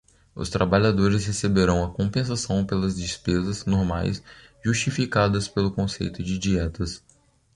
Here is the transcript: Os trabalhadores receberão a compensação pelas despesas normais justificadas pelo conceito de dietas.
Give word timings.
Os 0.33 0.49
trabalhadores 0.49 1.27
receberão 1.27 1.83
a 1.83 1.91
compensação 1.93 2.65
pelas 2.65 2.95
despesas 2.95 3.65
normais 3.67 4.23
justificadas 4.65 5.47
pelo 5.47 5.69
conceito 5.69 6.23
de 6.23 6.39
dietas. 6.39 7.03